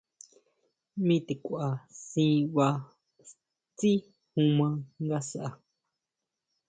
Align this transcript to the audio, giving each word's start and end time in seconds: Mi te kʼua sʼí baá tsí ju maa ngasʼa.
Mi 1.05 1.15
te 1.27 1.33
kʼua 1.43 1.65
sʼí 2.07 2.27
baá 2.55 2.75
tsí 3.77 3.91
ju 4.33 4.41
maa 4.57 4.75
ngasʼa. 5.05 5.47